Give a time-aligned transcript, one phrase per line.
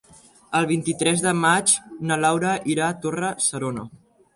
[0.59, 1.75] El vint-i-tres de maig
[2.11, 3.91] na Laura irà a Torre-serona.